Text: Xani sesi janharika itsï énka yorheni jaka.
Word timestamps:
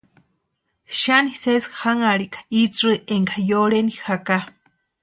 Xani 0.99 1.33
sesi 1.41 1.73
janharika 1.81 2.39
itsï 2.61 2.91
énka 3.15 3.37
yorheni 3.51 3.93
jaka. 4.03 4.39